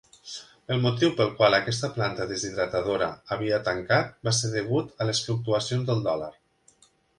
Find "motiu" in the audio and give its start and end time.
0.85-1.11